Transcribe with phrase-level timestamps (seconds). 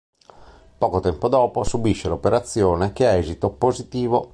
[0.79, 4.29] Poco tempo dopo subisce l'operazione, che ha esito positivo.